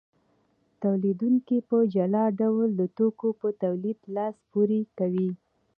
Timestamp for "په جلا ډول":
1.69-2.69